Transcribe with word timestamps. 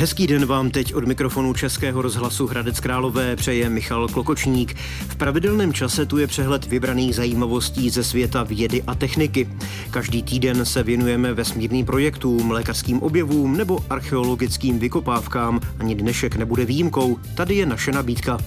Hezký 0.00 0.26
den 0.26 0.46
vám 0.46 0.70
teď 0.70 0.94
od 0.94 1.04
mikrofonu 1.04 1.54
Českého 1.54 2.02
rozhlasu 2.02 2.46
Hradec 2.46 2.80
Králové 2.80 3.36
přeje 3.36 3.68
Michal 3.68 4.08
Klokočník. 4.08 4.74
V 5.08 5.16
pravidelném 5.16 5.72
čase 5.72 6.06
tu 6.06 6.18
je 6.18 6.26
přehled 6.26 6.66
vybraných 6.66 7.14
zajímavostí 7.14 7.90
ze 7.90 8.04
světa 8.04 8.42
vědy 8.42 8.82
a 8.86 8.94
techniky. 8.94 9.48
Každý 9.90 10.22
týden 10.22 10.64
se 10.64 10.82
věnujeme 10.82 11.34
vesmírným 11.34 11.86
projektům, 11.86 12.50
lékařským 12.50 13.02
objevům 13.02 13.56
nebo 13.56 13.78
archeologickým 13.90 14.78
vykopávkám. 14.78 15.60
Ani 15.78 15.94
dnešek 15.94 16.36
nebude 16.36 16.64
výjimkou. 16.64 17.18
Tady 17.34 17.54
je 17.54 17.66
naše 17.66 17.92
nabídka. 17.92 18.38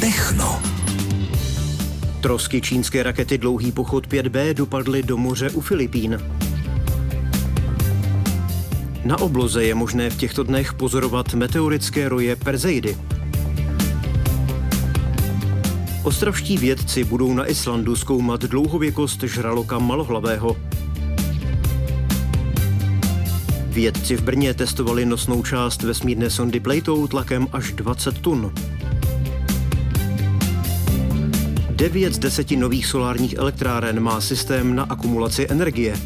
Techno. 0.00 0.62
Trosky 2.20 2.60
čínské 2.60 3.02
rakety 3.02 3.38
Dlouhý 3.38 3.72
pochod 3.72 4.06
5B 4.06 4.54
dopadly 4.54 5.02
do 5.02 5.16
moře 5.16 5.50
u 5.50 5.60
Filipín. 5.60 6.18
Na 9.04 9.20
obloze 9.20 9.64
je 9.64 9.74
možné 9.74 10.10
v 10.10 10.16
těchto 10.16 10.42
dnech 10.42 10.74
pozorovat 10.74 11.34
meteorické 11.34 12.08
roje 12.08 12.36
Perseidy. 12.36 12.96
Ostravští 16.02 16.58
vědci 16.58 17.04
budou 17.04 17.34
na 17.34 17.46
Islandu 17.46 17.96
zkoumat 17.96 18.40
dlouhověkost 18.40 19.22
žraloka 19.22 19.78
malohlavého. 19.78 20.56
Vědci 23.66 24.16
v 24.16 24.22
Brně 24.22 24.54
testovali 24.54 25.06
nosnou 25.06 25.42
část 25.42 25.82
vesmírné 25.82 26.30
sondy 26.30 26.60
Platou 26.60 27.06
tlakem 27.06 27.46
až 27.52 27.72
20 27.72 28.18
tun. 28.18 28.52
9 31.70 32.14
z 32.14 32.18
10 32.18 32.50
nových 32.50 32.86
solárních 32.86 33.34
elektráren 33.34 34.00
má 34.00 34.20
systém 34.20 34.74
na 34.74 34.82
akumulaci 34.82 35.46
energie. 35.50 35.96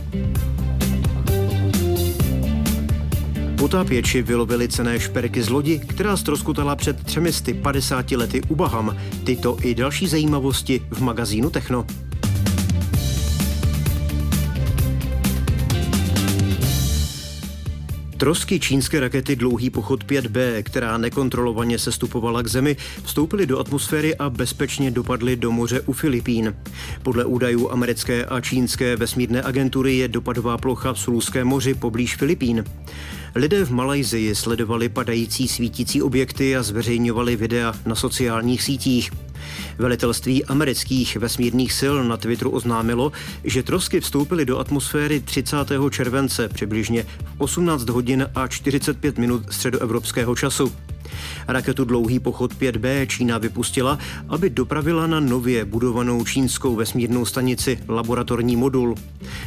Potápěči 3.65 4.23
vylovili 4.23 4.69
cené 4.69 5.01
šperky 5.01 5.43
z 5.43 5.49
lodi, 5.49 5.79
která 5.79 6.17
stroskutala 6.17 6.77
před 6.77 7.05
350 7.05 8.11
lety 8.11 8.43
u 8.49 8.55
Baham. 8.55 8.97
Tyto 9.25 9.57
i 9.63 9.75
další 9.75 10.07
zajímavosti 10.07 10.83
v 10.91 11.01
magazínu 11.01 11.51
Techno. 11.51 11.87
Trosky 18.17 18.61
čínské 18.61 19.01
rakety 19.01 19.37
Dlouhý 19.37 19.71
pochod 19.71 20.05
5B, 20.05 20.63
která 20.63 20.99
nekontrolovaně 20.99 21.79
sestupovala 21.79 22.43
k 22.43 22.49
zemi, 22.49 22.77
vstoupily 23.03 23.47
do 23.47 23.59
atmosféry 23.59 24.17
a 24.17 24.31
bezpečně 24.31 24.91
dopadly 24.91 25.37
do 25.37 25.51
moře 25.51 25.81
u 25.81 25.93
Filipín. 25.93 26.55
Podle 27.03 27.25
údajů 27.25 27.71
americké 27.71 28.25
a 28.25 28.41
čínské 28.41 28.97
vesmírné 28.97 29.43
agentury 29.43 29.97
je 29.97 30.09
dopadová 30.09 30.59
plocha 30.59 30.93
v 30.93 30.99
Sulském 30.99 31.47
moři 31.47 31.75
poblíž 31.75 32.17
Filipín. 32.17 32.65
Lidé 33.37 33.65
v 33.65 33.71
Malajzii 33.71 34.35
sledovali 34.35 34.89
padající 34.89 35.49
svítící 35.49 36.03
objekty 36.03 36.57
a 36.57 36.63
zveřejňovali 36.63 37.37
videa 37.37 37.75
na 37.87 37.95
sociálních 37.95 38.63
sítích. 38.63 39.11
Velitelství 39.79 40.45
amerických 40.45 41.17
vesmírných 41.17 41.73
sil 41.81 41.95
na 42.05 42.17
Twitteru 42.17 42.51
oznámilo, 42.51 43.13
že 43.45 43.63
trosky 43.63 44.01
vstoupily 44.01 44.45
do 44.45 44.59
atmosféry 44.59 45.21
30. 45.21 45.57
července 45.91 46.49
přibližně 46.49 47.03
v 47.03 47.41
18 47.41 47.89
hodin 47.89 48.31
a 48.35 48.49
45 48.49 49.19
minut 49.19 49.43
středoevropského 49.51 50.37
času. 50.37 50.73
Raketu 51.49 51.85
Dlouhý 51.85 52.19
pochod 52.19 52.55
5B 52.55 53.07
Čína 53.07 53.39
vypustila, 53.39 53.99
aby 54.29 54.51
dopravila 54.51 55.07
na 55.07 55.21
nově 55.21 55.65
budovanou 55.65 56.25
čínskou 56.25 56.77
vesmírnou 56.77 57.25
stanici 57.25 57.79
laboratorní 57.89 58.57
modul. 58.57 58.95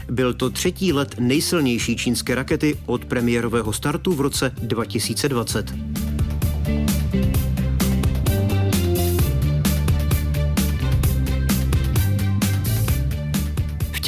Byl 0.09 0.33
to 0.33 0.49
třetí 0.49 0.93
let 0.93 1.15
nejsilnější 1.19 1.95
čínské 1.95 2.35
rakety 2.35 2.77
od 2.85 3.05
premiérového 3.05 3.73
startu 3.73 4.13
v 4.13 4.21
roce 4.21 4.51
2020. 4.61 6.06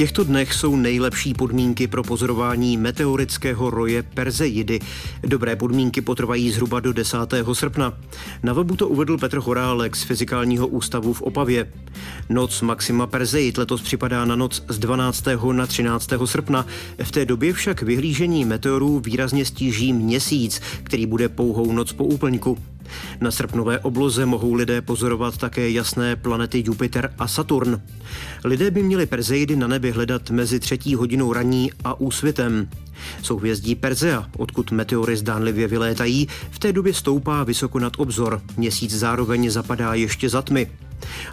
těchto 0.00 0.24
dnech 0.24 0.54
jsou 0.54 0.76
nejlepší 0.76 1.34
podmínky 1.34 1.86
pro 1.86 2.02
pozorování 2.02 2.76
meteorického 2.76 3.70
roje 3.70 4.02
Perseidy. 4.02 4.80
Dobré 5.22 5.56
podmínky 5.56 6.00
potrvají 6.00 6.50
zhruba 6.50 6.80
do 6.80 6.92
10. 6.92 7.16
srpna. 7.52 7.98
Na 8.42 8.52
webu 8.52 8.76
to 8.76 8.88
uvedl 8.88 9.18
Petr 9.18 9.38
Horálek 9.38 9.96
z 9.96 10.02
Fyzikálního 10.02 10.66
ústavu 10.66 11.12
v 11.12 11.22
Opavě. 11.22 11.72
Noc 12.28 12.60
Maxima 12.60 13.06
Perseid 13.06 13.58
letos 13.58 13.82
připadá 13.82 14.24
na 14.24 14.36
noc 14.36 14.62
z 14.68 14.78
12. 14.78 15.24
na 15.52 15.66
13. 15.66 16.10
srpna. 16.24 16.66
V 17.02 17.10
té 17.10 17.24
době 17.24 17.52
však 17.52 17.82
vyhlížení 17.82 18.44
meteorů 18.44 19.00
výrazně 19.00 19.44
stíží 19.44 19.92
měsíc, 19.92 20.60
který 20.82 21.06
bude 21.06 21.28
pouhou 21.28 21.72
noc 21.72 21.92
po 21.92 22.04
úplňku. 22.04 22.58
Na 23.20 23.30
srpnové 23.30 23.78
obloze 23.78 24.26
mohou 24.26 24.54
lidé 24.54 24.82
pozorovat 24.82 25.36
také 25.36 25.70
jasné 25.70 26.16
planety 26.16 26.62
Jupiter 26.66 27.12
a 27.18 27.28
Saturn. 27.28 27.82
Lidé 28.44 28.70
by 28.70 28.82
měli 28.82 29.06
Perseidy 29.06 29.56
na 29.56 29.66
nebi 29.66 29.90
hledat 29.90 30.30
mezi 30.30 30.60
třetí 30.60 30.94
hodinou 30.94 31.32
raní 31.32 31.72
a 31.84 32.00
úsvitem. 32.00 32.68
Souhvězdí 33.22 33.74
Persea, 33.74 34.26
odkud 34.36 34.70
meteory 34.70 35.16
zdánlivě 35.16 35.68
vylétají, 35.68 36.28
v 36.50 36.58
té 36.58 36.72
době 36.72 36.94
stoupá 36.94 37.44
vysoko 37.44 37.78
nad 37.78 37.92
obzor. 37.96 38.42
Měsíc 38.56 38.98
zároveň 38.98 39.50
zapadá 39.50 39.94
ještě 39.94 40.28
za 40.28 40.42
tmy. 40.42 40.70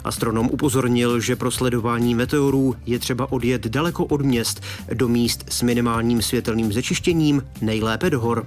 Astronom 0.04 0.48
upozornil, 0.52 1.20
že 1.20 1.36
pro 1.36 1.50
sledování 1.50 2.14
meteorů 2.14 2.76
je 2.86 2.98
třeba 2.98 3.32
odjet 3.32 3.66
daleko 3.66 4.04
od 4.04 4.22
měst 4.22 4.62
do 4.94 5.08
míst 5.08 5.44
s 5.48 5.62
minimálním 5.62 6.22
světelným 6.22 6.72
zečištěním, 6.72 7.42
nejlépe 7.60 8.10
do 8.10 8.20
hor. 8.20 8.44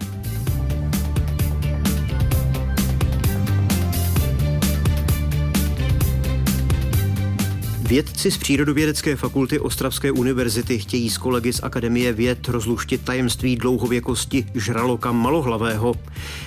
Vědci 7.91 8.31
z 8.31 8.37
Přírodovědecké 8.37 9.15
fakulty 9.15 9.59
Ostravské 9.59 10.11
univerzity 10.11 10.79
chtějí 10.79 11.09
s 11.09 11.17
kolegy 11.17 11.53
z 11.53 11.63
Akademie 11.63 12.13
věd 12.13 12.47
rozluštit 12.47 13.01
tajemství 13.01 13.55
dlouhověkosti 13.55 14.45
žraloka 14.55 15.11
malohlavého. 15.11 15.95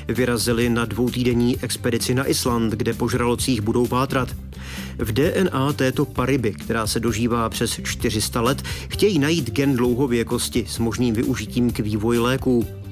Vyrazili 0.09 0.69
na 0.69 0.84
dvoutýdenní 0.84 1.56
expedici 1.62 2.15
na 2.15 2.28
Island, 2.28 2.72
kde 2.72 2.94
po 2.94 3.09
žralocích 3.09 3.60
budou 3.60 3.87
pátrat. 3.87 4.28
V 4.99 5.12
DNA 5.12 5.72
této 5.72 6.05
pariby, 6.05 6.53
která 6.53 6.87
se 6.87 7.00
dožívá 7.00 7.49
přes 7.49 7.81
400 7.82 8.41
let, 8.41 8.62
chtějí 8.88 9.19
najít 9.19 9.50
gen 9.50 9.76
dlouhověkosti 9.76 10.66
s 10.69 10.78
možným 10.78 11.15
využitím 11.15 11.71
k 11.71 11.78
vývoji 11.78 12.19
léků. 12.19 12.84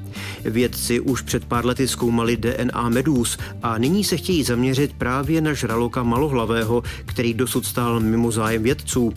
Vědci 0.45 1.01
už 1.01 1.23
před 1.23 1.45
pár 1.45 1.67
lety 1.67 1.89
zkoumali 1.89 2.37
DNA 2.37 2.89
medúz 2.89 3.39
a 3.63 3.79
nyní 3.79 4.05
se 4.05 4.17
chtějí 4.17 4.43
zaměřit 4.43 4.93
právě 4.99 5.41
na 5.41 5.53
žraloka 5.53 6.03
malohlavého, 6.03 6.83
který 7.07 7.35
dosud 7.35 7.67
stál 7.67 8.01
mimo 8.01 8.31
zájem 8.31 8.63
vědců. 8.63 9.13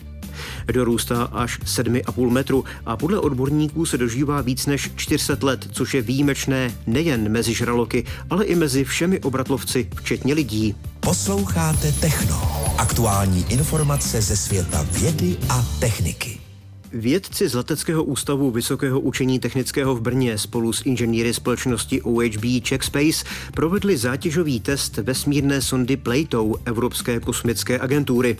Dorůstá 0.72 1.22
až 1.22 1.60
7,5 1.60 2.30
metru 2.30 2.64
a 2.86 2.96
podle 2.96 3.18
odborníků 3.18 3.86
se 3.86 3.98
dožívá 3.98 4.40
víc 4.40 4.66
než 4.66 4.90
400 4.96 5.36
let, 5.42 5.68
což 5.72 5.94
je 5.94 6.02
výjimečné 6.02 6.74
nejen 6.86 7.32
mezi 7.32 7.54
žraloky, 7.54 8.04
ale 8.30 8.44
i 8.44 8.54
mezi 8.54 8.84
všemi 8.84 9.20
obratlovci, 9.20 9.88
včetně 9.96 10.34
lidí. 10.34 10.74
Posloucháte 11.00 11.92
Techno. 11.92 12.42
Aktuální 12.78 13.46
informace 13.48 14.22
ze 14.22 14.36
světa 14.36 14.86
vědy 14.92 15.36
a 15.48 15.66
techniky. 15.80 16.45
Vědci 16.96 17.48
z 17.48 17.54
Leteckého 17.54 18.04
ústavu 18.04 18.50
Vysokého 18.50 19.00
učení 19.00 19.38
technického 19.38 19.94
v 19.94 20.00
Brně 20.00 20.38
spolu 20.38 20.72
s 20.72 20.86
inženýry 20.86 21.34
společnosti 21.34 22.02
OHB 22.02 22.44
Checkspace 22.68 23.24
provedli 23.54 23.96
zátěžový 23.96 24.60
test 24.60 24.96
vesmírné 24.96 25.62
sondy 25.62 25.96
Plato 25.96 26.54
Evropské 26.64 27.20
kosmické 27.20 27.78
agentury. 27.78 28.36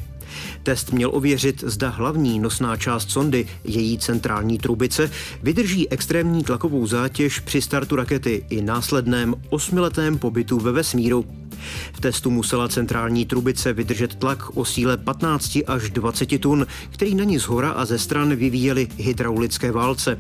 Test 0.62 0.92
měl 0.92 1.10
ověřit, 1.12 1.64
zda 1.66 1.88
hlavní 1.88 2.38
nosná 2.38 2.76
část 2.76 3.10
sondy, 3.10 3.46
její 3.64 3.98
centrální 3.98 4.58
trubice, 4.58 5.10
vydrží 5.42 5.88
extrémní 5.90 6.44
tlakovou 6.44 6.86
zátěž 6.86 7.40
při 7.40 7.62
startu 7.62 7.96
rakety 7.96 8.44
i 8.50 8.62
následném 8.62 9.34
osmiletém 9.48 10.18
pobytu 10.18 10.58
ve 10.58 10.72
vesmíru. 10.72 11.45
V 11.92 12.00
testu 12.00 12.30
musela 12.30 12.68
centrální 12.68 13.26
trubice 13.26 13.72
vydržet 13.72 14.14
tlak 14.14 14.56
o 14.56 14.64
síle 14.64 14.96
15 14.96 15.58
až 15.66 15.90
20 15.90 16.40
tun, 16.40 16.66
který 16.90 17.14
na 17.14 17.24
ní 17.24 17.38
z 17.38 17.44
hora 17.44 17.70
a 17.70 17.84
ze 17.84 17.98
stran 17.98 18.36
vyvíjely 18.36 18.88
hydraulické 18.96 19.72
válce. 19.72 20.18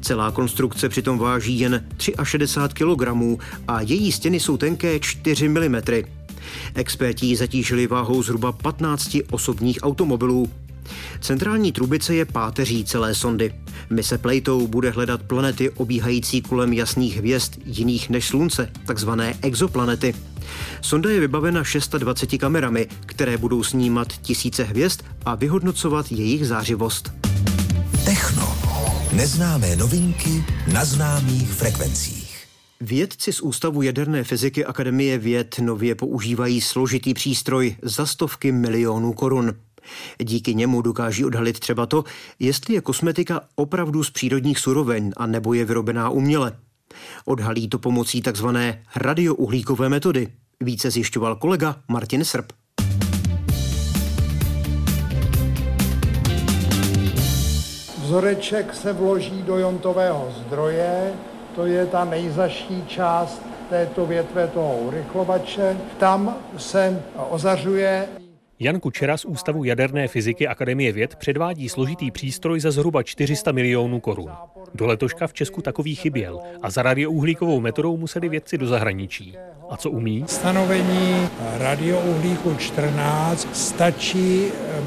Celá 0.00 0.30
konstrukce 0.30 0.88
přitom 0.88 1.18
váží 1.18 1.60
jen 1.60 1.84
63 2.24 2.84
kg 2.84 3.08
a 3.68 3.80
její 3.80 4.12
stěny 4.12 4.40
jsou 4.40 4.56
tenké 4.56 5.00
4 5.00 5.48
mm. 5.48 5.76
Experti 6.74 7.36
zatížili 7.36 7.86
váhou 7.86 8.22
zhruba 8.22 8.52
15 8.52 9.16
osobních 9.30 9.78
automobilů. 9.82 10.50
Centrální 11.20 11.72
trubice 11.72 12.14
je 12.14 12.24
páteří 12.24 12.84
celé 12.84 13.14
sondy. 13.14 13.54
Mise 13.90 14.18
Plato 14.18 14.58
bude 14.58 14.90
hledat 14.90 15.22
planety 15.22 15.70
obíhající 15.70 16.42
kolem 16.42 16.72
jasných 16.72 17.16
hvězd 17.16 17.52
jiných 17.64 18.10
než 18.10 18.26
Slunce, 18.26 18.70
takzvané 18.86 19.34
exoplanety. 19.42 20.14
Sonda 20.80 21.10
je 21.10 21.20
vybavena 21.20 21.64
620 21.64 22.38
kamerami, 22.38 22.88
které 23.06 23.38
budou 23.38 23.62
snímat 23.62 24.08
tisíce 24.22 24.64
hvězd 24.64 25.00
a 25.24 25.34
vyhodnocovat 25.34 26.12
jejich 26.12 26.46
zářivost. 26.46 27.12
Techno. 28.04 28.56
Neznámé 29.12 29.76
novinky 29.76 30.44
na 30.72 30.84
známých 30.84 31.52
frekvencích. 31.52 32.46
Vědci 32.80 33.32
z 33.32 33.40
Ústavu 33.40 33.82
jaderné 33.82 34.24
fyziky 34.24 34.64
Akademie 34.64 35.18
věd 35.18 35.58
nově 35.58 35.94
používají 35.94 36.60
složitý 36.60 37.14
přístroj 37.14 37.76
za 37.82 38.06
stovky 38.06 38.52
milionů 38.52 39.12
korun. 39.12 39.54
Díky 40.18 40.54
němu 40.54 40.82
dokáží 40.82 41.24
odhalit 41.24 41.60
třeba 41.60 41.86
to, 41.86 42.04
jestli 42.38 42.74
je 42.74 42.80
kosmetika 42.80 43.40
opravdu 43.54 44.04
z 44.04 44.10
přírodních 44.10 44.58
surovin 44.58 45.12
a 45.16 45.26
nebo 45.26 45.54
je 45.54 45.64
vyrobená 45.64 46.10
uměle. 46.10 46.52
Odhalí 47.24 47.68
to 47.68 47.78
pomocí 47.78 48.22
takzvané 48.22 48.82
radiouhlíkové 48.96 49.88
metody. 49.88 50.28
Více 50.60 50.90
zjišťoval 50.90 51.36
kolega 51.36 51.76
Martin 51.88 52.24
Srb. 52.24 52.52
Vzoreček 58.04 58.74
se 58.74 58.92
vloží 58.92 59.42
do 59.42 59.58
jontového 59.58 60.34
zdroje, 60.46 61.12
to 61.54 61.66
je 61.66 61.86
ta 61.86 62.04
nejzaší 62.04 62.84
část 62.86 63.42
této 63.70 64.06
větve 64.06 64.48
toho 64.48 64.78
urychlovače. 64.78 65.76
Tam 65.98 66.36
se 66.56 67.02
ozařuje 67.30 68.08
Jan 68.60 68.80
Kučera 68.80 69.16
z 69.16 69.24
Ústavu 69.24 69.64
jaderné 69.64 70.08
fyziky 70.08 70.48
Akademie 70.48 70.92
věd 70.92 71.16
předvádí 71.16 71.68
složitý 71.68 72.10
přístroj 72.10 72.60
za 72.60 72.70
zhruba 72.70 73.02
400 73.02 73.52
milionů 73.52 74.00
korun. 74.00 74.30
Do 74.74 74.86
letoška 74.86 75.26
v 75.26 75.32
Česku 75.32 75.62
takový 75.62 75.94
chyběl 75.94 76.40
a 76.62 76.70
za 76.70 76.82
radiouhlíkovou 76.82 77.60
metodou 77.60 77.96
museli 77.96 78.28
vědci 78.28 78.58
do 78.58 78.66
zahraničí. 78.66 79.36
A 79.70 79.76
co 79.76 79.90
umí? 79.90 80.24
Stanovení 80.26 81.28
radiouhlíku 81.58 82.54
14 82.54 83.48
stačí 83.52 84.44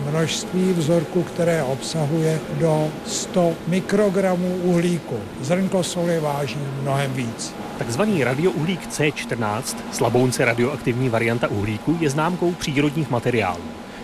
množství 0.10 0.74
vzorku, 0.74 1.24
které 1.24 1.64
obsahuje 1.64 2.40
do 2.60 2.88
100 3.06 3.54
mikrogramů 3.68 4.56
uhlíku. 4.64 5.20
Zrnko 5.42 5.84
soli 5.84 6.20
váží 6.20 6.60
mnohem 6.82 7.14
víc. 7.14 7.56
Takzvaný 7.78 8.24
radiouhlík 8.24 8.90
C14, 8.90 9.76
slabounce 9.92 10.46
radioaktivní 10.46 11.10
varianta 11.10 11.48
uhlíku, 11.48 11.98
je 12.00 12.10
známkou 12.10 12.52
přírodních 12.52 13.10
materiálů. 13.10 13.64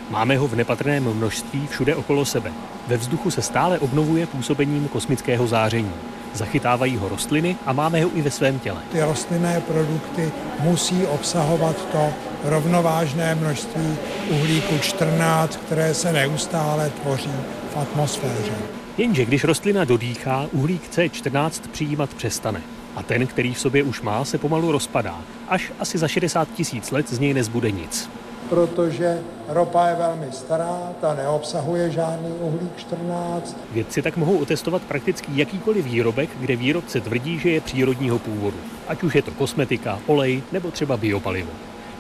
Máme 0.10 0.38
ho 0.38 0.48
v 0.48 0.56
nepatrném 0.56 1.14
množství 1.14 1.68
všude 1.68 1.96
okolo 1.96 2.26
sebe. 2.26 2.52
Ve 2.88 2.98
vzduchu 2.98 3.32
se 3.32 3.42
stále 3.42 3.80
obnovuje 3.80 4.28
působením 4.28 4.88
kosmického 4.88 5.48
záření. 5.48 5.92
Zachytávají 6.34 6.98
ho 6.98 7.10
rostliny 7.10 7.56
a 7.66 7.74
máme 7.74 8.04
ho 8.04 8.10
i 8.16 8.22
ve 8.22 8.32
svém 8.32 8.60
těle. 8.60 8.82
Ty 8.92 9.02
rostlinné 9.02 9.62
produkty 9.62 10.32
musí 10.60 11.06
obsahovat 11.06 11.76
to 11.92 12.10
rovnovážné 12.44 13.36
množství 13.36 13.98
uhlíku 14.30 14.78
14, 14.78 15.58
které 15.66 15.94
se 15.94 16.14
neustále 16.14 16.90
tvoří 16.90 17.32
v 17.74 17.78
atmosféře. 17.78 18.54
Jenže 18.98 19.26
když 19.26 19.44
rostlina 19.44 19.86
dodýchá, 19.86 20.48
uhlík 20.52 20.82
C14 20.92 21.62
přijímat 21.72 22.14
přestane. 22.14 22.62
A 22.96 23.04
ten, 23.04 23.28
který 23.28 23.54
v 23.54 23.60
sobě 23.60 23.84
už 23.84 24.02
má, 24.02 24.26
se 24.26 24.38
pomalu 24.38 24.72
rozpadá. 24.72 25.22
Až 25.48 25.72
asi 25.80 25.98
za 25.98 26.08
60 26.08 26.48
tisíc 26.54 26.92
let 26.92 27.10
z 27.10 27.20
něj 27.20 27.34
nezbude 27.34 27.72
nic 27.72 28.10
protože 28.54 29.20
ropa 29.48 29.88
je 29.88 29.96
velmi 29.96 30.26
stará, 30.32 30.92
ta 31.02 31.14
neobsahuje 31.16 31.92
žádný 31.92 32.30
uhlík 32.40 32.78
14. 32.78 33.58
Vědci 33.72 34.02
tak 34.02 34.18
mohou 34.18 34.38
otestovat 34.38 34.82
prakticky 34.82 35.32
jakýkoliv 35.36 35.86
výrobek, 35.86 36.30
kde 36.40 36.56
výrobce 36.56 37.02
tvrdí, 37.02 37.40
že 37.40 37.50
je 37.50 37.62
přírodního 37.62 38.20
původu. 38.20 38.58
Ať 38.88 39.04
už 39.04 39.16
je 39.16 39.22
to 39.22 39.32
kosmetika, 39.32 40.00
olej 40.08 40.44
nebo 40.52 40.72
třeba 40.72 40.98
biopalivo. 40.98 41.52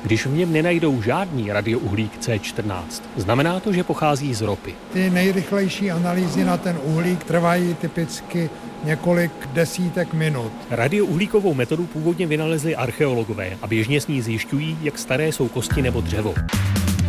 Když 0.03 0.25
v 0.25 0.33
něm 0.33 0.53
nenajdou 0.53 1.01
žádný 1.01 1.51
radiouhlík 1.51 2.19
C14, 2.19 2.83
znamená 3.17 3.59
to, 3.59 3.73
že 3.73 3.83
pochází 3.83 4.33
z 4.33 4.41
ropy. 4.41 4.75
Ty 4.93 5.09
nejrychlejší 5.09 5.91
analýzy 5.91 6.45
na 6.45 6.57
ten 6.57 6.77
uhlík 6.83 7.23
trvají 7.23 7.73
typicky 7.73 8.49
několik 8.83 9.47
desítek 9.47 10.13
minut. 10.13 10.51
Radiouhlíkovou 10.69 11.53
metodu 11.53 11.85
původně 11.85 12.27
vynalezli 12.27 12.75
archeologové 12.75 13.57
a 13.61 13.67
běžně 13.67 14.01
s 14.01 14.07
ní 14.07 14.21
zjišťují, 14.21 14.77
jak 14.81 14.99
staré 14.99 15.27
jsou 15.27 15.47
kosti 15.47 15.81
nebo 15.81 16.01
dřevo. 16.01 16.33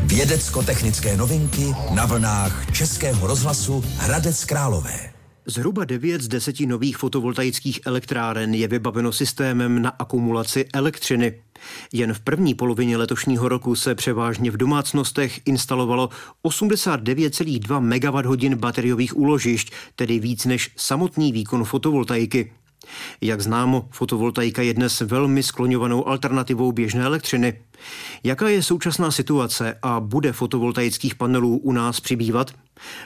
Vědecko-technické 0.05 1.17
novinky 1.17 1.75
na 1.95 2.07
vlnách 2.07 2.73
Českého 2.73 3.27
rozhlasu 3.27 3.85
Hradec 3.97 4.45
Králové. 4.45 5.15
Zhruba 5.47 5.85
9 5.85 6.23
z 6.23 6.29
10 6.29 6.61
nových 6.61 6.97
fotovoltaických 6.97 7.81
elektráren 7.87 8.55
je 8.55 8.69
vybaveno 8.69 9.13
systémem 9.13 9.83
na 9.83 9.91
akumulaci 9.91 10.65
elektřiny. 10.75 11.44
Jen 11.93 12.15
v 12.15 12.21
první 12.21 12.55
polovině 12.55 12.97
letošního 12.97 13.49
roku 13.49 13.77
se 13.77 13.95
převážně 13.95 14.51
v 14.51 14.57
domácnostech 14.57 15.41
instalovalo 15.47 16.09
89,2 16.45 17.81
MWh 17.81 18.55
bateriových 18.55 19.17
úložišť, 19.17 19.73
tedy 19.97 20.19
víc 20.19 20.45
než 20.45 20.71
samotný 20.77 21.33
výkon 21.33 21.65
fotovoltaiky. 21.65 22.53
Jak 23.21 23.41
známo, 23.41 23.89
fotovoltaika 23.91 24.63
je 24.63 24.75
dnes 24.75 25.01
velmi 25.01 25.43
skloňovanou 25.43 26.09
alternativou 26.09 26.73
běžné 26.73 27.05
elektřiny. 27.05 27.61
Jaká 28.25 28.49
je 28.49 28.63
současná 28.63 29.11
situace 29.11 29.79
a 29.83 30.01
bude 30.01 30.33
fotovoltaických 30.33 31.15
panelů 31.15 31.59
u 31.59 31.73
nás 31.73 32.01
přibývat? 32.01 32.51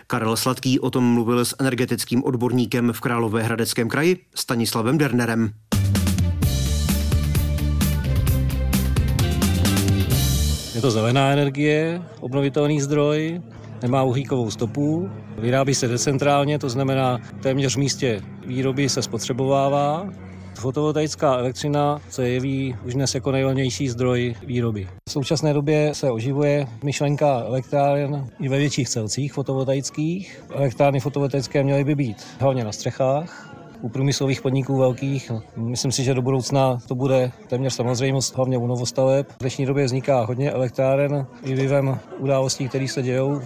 Karel 0.07 0.37
Sladký 0.37 0.81
o 0.81 0.91
tom 0.91 1.05
mluvil 1.05 1.45
s 1.45 1.57
energetickým 1.59 2.25
odborníkem 2.25 2.93
v 2.93 3.01
Královéhradeckém 3.01 3.89
kraji 3.89 4.25
Stanislavem 4.35 4.99
Dernerem. 4.99 5.53
Je 10.79 10.83
to 10.83 10.91
zelená 10.91 11.31
energie, 11.31 12.03
obnovitelný 12.21 12.81
zdroj, 12.81 13.43
nemá 13.83 14.03
uhlíkovou 14.03 14.51
stopu, 14.51 15.11
vyrábí 15.39 15.75
se 15.75 15.89
decentrálně, 15.89 16.59
to 16.59 16.69
znamená 16.69 17.19
téměř 17.43 17.75
v 17.75 17.79
místě 17.79 18.23
výroby 18.47 18.89
se 18.89 19.03
spotřebovává. 19.03 20.09
Fotovoltaická 20.55 21.35
elektřina 21.35 22.01
se 22.11 22.29
jeví 22.29 22.77
už 22.85 22.95
dnes 22.95 23.15
jako 23.15 23.33
nejlevnější 23.33 23.89
zdroj 23.89 24.35
výroby. 24.47 24.89
V 25.09 25.13
současné 25.13 25.53
době 25.53 25.95
se 25.95 26.11
oživuje 26.11 26.67
myšlenka 26.85 27.43
elektráren 27.47 28.27
i 28.41 28.49
ve 28.49 28.59
větších 28.59 28.89
celcích 28.89 29.33
fotovoltaických. 29.33 30.43
Elektrárny 30.51 31.01
fotovoltaické 31.01 31.65
měly 31.65 31.85
by 31.85 31.95
být 31.95 32.27
hlavně 32.41 32.65
na 32.65 32.73
střechách, 32.73 33.48
u 33.81 33.89
průmyslových 33.89 34.43
podniků 34.43 34.77
velkých. 34.77 35.33
Myslím 35.57 35.93
si, 35.93 36.05
že 36.05 36.15
do 36.15 36.23
budoucna 36.23 36.79
to 36.89 36.95
bude 36.95 37.33
téměř 37.49 37.73
samozřejmost, 37.73 38.37
hlavně 38.37 38.59
u 38.59 38.67
novostaveb. 38.67 39.27
V 39.33 39.39
dnešní 39.39 39.67
době 39.67 39.85
vzniká 39.85 40.25
hodně 40.25 40.51
elektráren 40.51 41.27
i 41.45 41.55
vlivem 41.55 41.99
událostí, 42.19 42.69
které 42.69 42.89
se 42.89 43.03
dějou. 43.03 43.41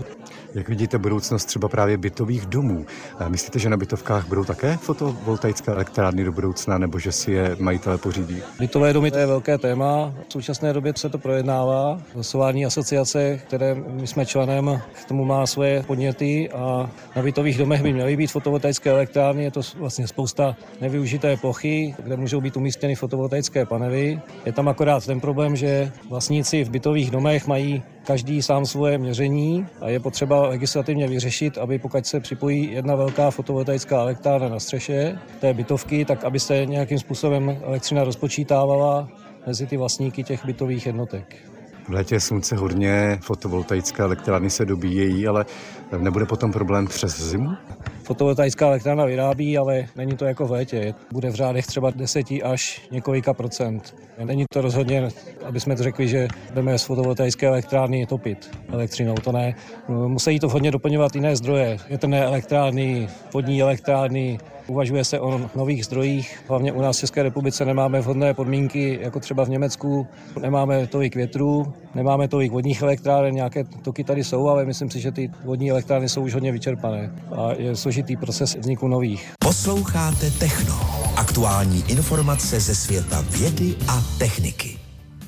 Jak 0.54 0.68
vidíte 0.68 0.98
budoucnost 0.98 1.44
třeba 1.44 1.68
právě 1.68 1.96
bytových 1.96 2.46
domů? 2.46 2.86
Myslíte, 3.28 3.58
že 3.58 3.68
na 3.68 3.76
bytovkách 3.76 4.28
budou 4.28 4.44
také 4.44 4.76
fotovoltaické 4.76 5.72
elektrárny 5.72 6.24
do 6.24 6.32
budoucna, 6.32 6.78
nebo 6.78 6.98
že 6.98 7.12
si 7.12 7.32
je 7.32 7.56
majitele 7.58 7.98
pořídí? 7.98 8.42
Bytové 8.58 8.92
domy 8.92 9.10
to 9.10 9.18
je 9.18 9.26
velké 9.26 9.58
téma. 9.58 10.14
V 10.28 10.32
současné 10.32 10.72
době 10.72 10.92
se 10.96 11.08
to 11.08 11.18
projednává. 11.18 12.00
Solární 12.20 12.66
asociace, 12.66 13.40
které 13.46 13.74
my 13.74 14.06
jsme 14.06 14.26
členem, 14.26 14.80
k 15.02 15.04
tomu 15.04 15.24
má 15.24 15.46
svoje 15.46 15.82
podněty 15.82 16.50
a 16.50 16.90
na 17.16 17.22
bytových 17.22 17.58
domech 17.58 17.82
by 17.82 17.92
měly 17.92 18.16
být 18.16 18.30
fotovoltaické 18.30 18.90
elektrárny. 18.90 19.44
Je 19.44 19.50
to 19.50 19.60
vlastně 19.76 20.08
spousta 20.08 20.56
nevyužité 20.80 21.36
plochy, 21.36 21.94
kde 22.02 22.16
můžou 22.16 22.40
být 22.40 22.56
umístěny 22.56 22.94
fotovoltaické 22.94 23.66
panely. 23.66 24.20
Je 24.46 24.52
tam 24.52 24.68
akorát 24.68 25.06
ten 25.06 25.20
problém, 25.20 25.56
že 25.56 25.92
vlastníci 26.10 26.64
v 26.64 26.70
bytových 26.70 27.10
domech 27.10 27.46
mají 27.46 27.82
každý 28.04 28.42
sám 28.42 28.66
svoje 28.66 28.98
měření 28.98 29.66
a 29.80 29.88
je 29.88 30.00
potřeba 30.00 30.48
legislativně 30.48 31.08
vyřešit, 31.08 31.58
aby 31.58 31.78
pokud 31.78 32.06
se 32.06 32.20
připojí 32.20 32.72
jedna 32.72 32.94
velká 32.94 33.30
fotovoltaická 33.30 34.00
elektrárna 34.00 34.48
na 34.48 34.60
střeše 34.60 35.18
té 35.40 35.54
bytovky, 35.54 36.04
tak 36.04 36.24
aby 36.24 36.40
se 36.40 36.66
nějakým 36.66 36.98
způsobem 36.98 37.58
elektřina 37.62 38.04
rozpočítávala 38.04 39.08
mezi 39.46 39.66
ty 39.66 39.76
vlastníky 39.76 40.24
těch 40.24 40.46
bytových 40.46 40.86
jednotek. 40.86 41.36
V 41.88 41.92
létě 41.92 42.20
slunce 42.20 42.56
hodně, 42.56 43.18
fotovoltaické 43.22 44.02
elektrárny 44.02 44.50
se 44.50 44.64
dobíjejí, 44.64 45.26
ale 45.26 45.46
nebude 45.98 46.26
potom 46.26 46.52
problém 46.52 46.86
přes 46.86 47.20
zimu? 47.20 47.50
Fotovoltaická 48.02 48.66
elektrárna 48.66 49.04
vyrábí, 49.04 49.58
ale 49.58 49.86
není 49.96 50.16
to 50.16 50.24
jako 50.24 50.46
v 50.46 50.50
létě. 50.50 50.94
Bude 51.12 51.30
v 51.30 51.34
řádech 51.34 51.66
třeba 51.66 51.90
10 51.90 52.26
až 52.44 52.88
několika 52.90 53.34
procent. 53.34 53.96
Není 54.24 54.44
to 54.52 54.60
rozhodně, 54.60 55.08
aby 55.44 55.60
jsme 55.60 55.76
to 55.76 55.82
řekli, 55.82 56.08
že 56.08 56.28
jdeme 56.54 56.78
z 56.78 56.82
fotovoltaické 56.84 57.46
elektrárny 57.46 58.06
topit 58.06 58.58
elektřinou, 58.72 59.14
to 59.14 59.32
ne. 59.32 59.54
Musí 59.88 60.38
to 60.40 60.48
hodně 60.48 60.70
doplňovat 60.70 61.14
jiné 61.14 61.36
zdroje, 61.36 61.76
větrné 61.88 62.24
elektrárny, 62.24 63.08
vodní 63.34 63.62
elektrárny, 63.62 64.38
Uvažuje 64.66 65.04
se 65.04 65.20
o 65.20 65.40
nových 65.54 65.84
zdrojích. 65.84 66.44
Hlavně 66.48 66.72
u 66.72 66.82
nás 66.82 66.96
v 66.96 67.00
České 67.00 67.22
republice 67.22 67.64
nemáme 67.64 68.00
vhodné 68.00 68.34
podmínky, 68.34 68.98
jako 69.02 69.20
třeba 69.20 69.44
v 69.44 69.48
Německu. 69.48 70.06
Nemáme 70.40 70.86
tolik 70.86 71.16
větrů, 71.16 71.72
nemáme 71.94 72.28
tolik 72.28 72.52
vodních 72.52 72.82
elektráren, 72.82 73.34
nějaké 73.34 73.64
toky 73.64 74.04
tady 74.04 74.24
jsou, 74.24 74.48
ale 74.48 74.64
myslím 74.64 74.90
si, 74.90 75.00
že 75.00 75.12
ty 75.12 75.30
vodní 75.44 75.70
elektrárny 75.70 76.08
jsou 76.08 76.22
už 76.22 76.34
hodně 76.34 76.52
vyčerpané 76.52 77.12
a 77.36 77.52
je 77.58 77.76
složitý 77.76 78.16
proces 78.16 78.56
vzniku 78.56 78.88
nových. 78.88 79.32
Posloucháte 79.38 80.30
Techno. 80.30 80.74
Aktuální 81.16 81.84
informace 81.88 82.60
ze 82.60 82.74
světa 82.74 83.24
vědy 83.30 83.74
a 83.88 84.02
techniky. 84.18 84.81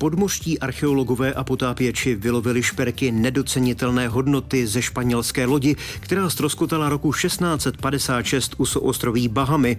Podmoští 0.05 0.59
archeologové 0.59 1.33
a 1.33 1.43
potápěči 1.43 2.15
vylovili 2.15 2.63
šperky 2.63 3.11
nedocenitelné 3.11 4.07
hodnoty 4.07 4.67
ze 4.67 4.81
španělské 4.81 5.45
lodi, 5.45 5.75
která 5.99 6.29
stroskotala 6.29 6.89
roku 6.89 7.13
1656 7.13 8.55
u 8.57 8.65
soostroví 8.65 9.27
Bahamy. 9.27 9.77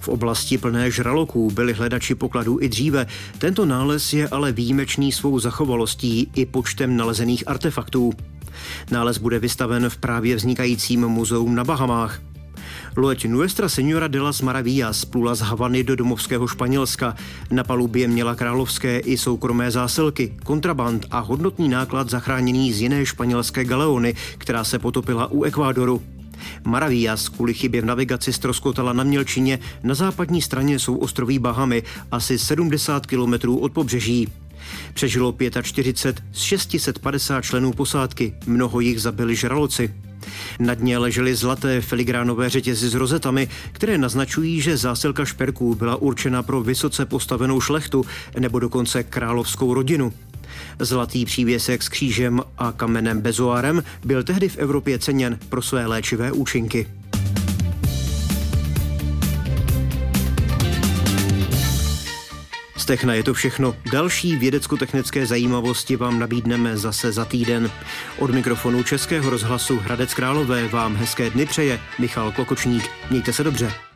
V 0.00 0.08
oblasti 0.08 0.58
plné 0.58 0.90
žraloků 0.90 1.50
byli 1.50 1.72
hledači 1.72 2.14
pokladů 2.14 2.58
i 2.60 2.68
dříve. 2.68 3.06
Tento 3.38 3.66
nález 3.66 4.12
je 4.12 4.28
ale 4.28 4.52
výjimečný 4.52 5.12
svou 5.12 5.38
zachovalostí 5.38 6.30
i 6.34 6.46
počtem 6.46 6.96
nalezených 6.96 7.48
artefaktů. 7.48 8.12
Nález 8.90 9.18
bude 9.18 9.38
vystaven 9.38 9.90
v 9.90 9.96
právě 9.96 10.36
vznikajícím 10.36 11.08
muzeum 11.08 11.54
na 11.54 11.64
Bahamách. 11.64 12.29
Loď 12.96 13.24
Nuestra 13.24 13.68
Señora 13.68 14.08
de 14.08 14.20
las 14.20 14.42
Maravillas 14.42 15.04
plula 15.04 15.34
z 15.34 15.40
Havany 15.40 15.84
do 15.84 15.96
domovského 15.96 16.46
Španělska. 16.46 17.14
Na 17.50 17.64
palubě 17.64 18.08
měla 18.08 18.34
královské 18.34 18.98
i 18.98 19.18
soukromé 19.18 19.70
zásilky, 19.70 20.36
kontraband 20.44 21.06
a 21.10 21.18
hodnotný 21.18 21.68
náklad 21.68 22.10
zachráněný 22.10 22.72
z 22.72 22.80
jiné 22.80 23.06
španělské 23.06 23.64
galeony, 23.64 24.14
která 24.38 24.64
se 24.64 24.78
potopila 24.78 25.30
u 25.30 25.42
Ekvádoru. 25.42 26.02
Maravillas 26.64 27.28
kvůli 27.28 27.54
chybě 27.54 27.82
v 27.82 27.84
navigaci 27.84 28.32
stroskotala 28.32 28.92
na 28.92 29.04
Mělčině, 29.04 29.58
na 29.82 29.94
západní 29.94 30.42
straně 30.42 30.78
jsou 30.78 30.96
ostroví 30.96 31.38
Bahamy, 31.38 31.82
asi 32.10 32.38
70 32.38 33.06
kilometrů 33.06 33.58
od 33.58 33.72
pobřeží. 33.72 34.28
Přežilo 34.94 35.34
45 35.62 36.24
z 36.32 36.40
650 36.40 37.42
členů 37.42 37.72
posádky, 37.72 38.34
mnoho 38.46 38.80
jich 38.80 39.02
zabili 39.02 39.36
žraloci. 39.36 39.94
Na 40.58 40.74
dně 40.74 40.98
ležely 40.98 41.34
zlaté 41.34 41.80
filigránové 41.80 42.48
řetězy 42.48 42.88
s 42.88 42.94
rozetami, 42.94 43.48
které 43.72 43.98
naznačují, 43.98 44.60
že 44.60 44.76
zásilka 44.76 45.24
šperků 45.24 45.74
byla 45.74 45.96
určena 45.96 46.42
pro 46.42 46.62
vysoce 46.62 47.06
postavenou 47.06 47.60
šlechtu 47.60 48.04
nebo 48.38 48.58
dokonce 48.58 49.02
královskou 49.02 49.74
rodinu. 49.74 50.12
Zlatý 50.78 51.24
přívěsek 51.24 51.82
s 51.82 51.88
křížem 51.88 52.42
a 52.58 52.72
kamenem 52.72 53.20
bezoárem 53.20 53.82
byl 54.04 54.22
tehdy 54.22 54.48
v 54.48 54.58
Evropě 54.58 54.98
ceněn 54.98 55.38
pro 55.48 55.62
své 55.62 55.86
léčivé 55.86 56.32
účinky. 56.32 56.86
Techna 62.90 63.14
je 63.14 63.22
to 63.22 63.34
všechno. 63.34 63.76
Další 63.92 64.36
vědecko-technické 64.36 65.26
zajímavosti 65.26 65.96
vám 65.96 66.18
nabídneme 66.18 66.76
zase 66.76 67.12
za 67.12 67.24
týden. 67.24 67.70
Od 68.18 68.30
mikrofonu 68.30 68.82
Českého 68.82 69.30
rozhlasu 69.30 69.78
Hradec 69.78 70.14
Králové 70.14 70.68
vám 70.68 70.96
hezké 70.96 71.30
dny 71.30 71.46
přeje 71.46 71.80
Michal 71.98 72.32
Klokočník. 72.32 72.90
Mějte 73.10 73.32
se 73.32 73.44
dobře. 73.44 73.89